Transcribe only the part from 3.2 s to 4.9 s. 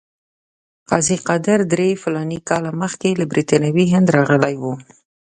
برټانوي هند راغلی وو.